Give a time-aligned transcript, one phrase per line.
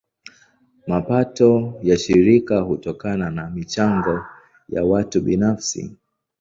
[0.87, 4.25] Mapato ya shirika hutokana na michango
[4.69, 5.95] ya watu binafsi.